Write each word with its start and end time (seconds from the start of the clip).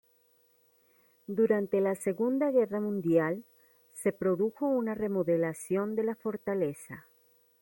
Durante 1.27 1.79
la 1.79 1.93
Segunda 1.93 2.49
Guerra 2.49 2.79
Mundial, 2.79 3.45
se 3.93 4.11
produjo 4.11 4.65
una 4.65 4.95
remodelación 4.95 5.93
de 5.95 6.03
la 6.05 6.15
fortaleza. 6.15 7.05